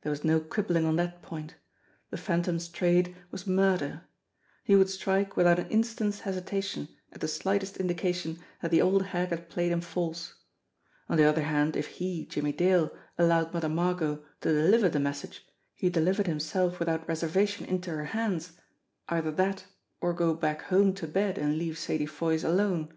[0.00, 1.56] There was no quibbling on that point.
[2.08, 4.04] The Phantom's trade was mur A TAPPED WIRE 233 der.
[4.64, 9.28] He would strike without an instant's hesitation at the slightest indication that the old hag
[9.28, 10.32] had played him false.
[11.10, 15.46] On the other hand if he, Jimmie Dale, allowed Mother Margot to deliver the message
[15.74, 18.52] he delivered himself without reservation into her hands
[19.10, 19.66] either that,
[20.00, 22.94] or go back home to bed and leave Sadie Foy's alone.